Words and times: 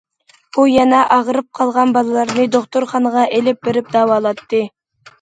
ئۇ 0.55 0.63
يەنە 0.71 1.01
ئاغرىپ 1.17 1.47
قالغان 1.59 1.95
بالىلارنى 1.99 2.49
دوختۇرخانىغا 2.57 3.31
ئېلىپ 3.39 3.65
بېرىپ 3.71 3.97
داۋالاتتى. 3.99 4.69